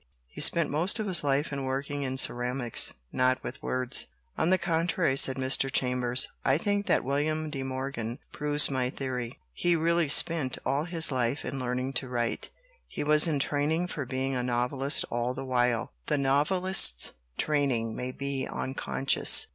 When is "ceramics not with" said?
2.17-3.61